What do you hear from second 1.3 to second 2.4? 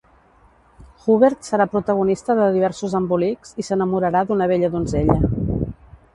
serà protagonista